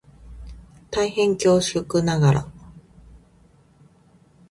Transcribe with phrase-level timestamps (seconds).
[0.89, 2.47] 大変恐縮ながら